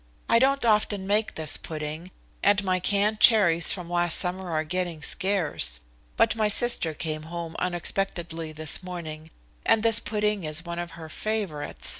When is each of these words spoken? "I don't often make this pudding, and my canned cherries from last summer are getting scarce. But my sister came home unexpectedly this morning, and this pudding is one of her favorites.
"I 0.27 0.39
don't 0.39 0.65
often 0.65 1.05
make 1.05 1.35
this 1.35 1.57
pudding, 1.57 2.09
and 2.41 2.63
my 2.63 2.79
canned 2.79 3.19
cherries 3.19 3.71
from 3.71 3.87
last 3.87 4.17
summer 4.17 4.49
are 4.49 4.63
getting 4.63 5.03
scarce. 5.03 5.79
But 6.17 6.35
my 6.35 6.47
sister 6.47 6.95
came 6.95 7.21
home 7.29 7.55
unexpectedly 7.59 8.51
this 8.51 8.81
morning, 8.81 9.29
and 9.63 9.83
this 9.83 9.99
pudding 9.99 10.43
is 10.43 10.65
one 10.65 10.79
of 10.79 10.93
her 10.97 11.07
favorites. 11.07 11.89